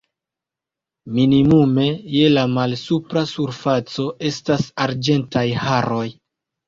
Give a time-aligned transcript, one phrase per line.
[1.17, 6.05] Minimume je la malsupra surfaco estas arĝentaj haroj.